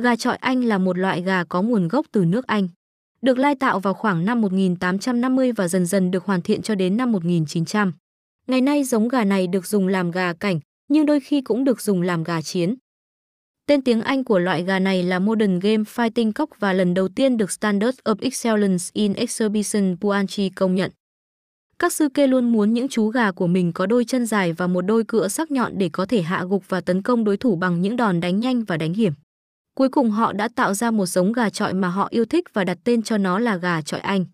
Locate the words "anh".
0.36-0.64, 2.46-2.68, 14.00-14.24, 34.00-34.24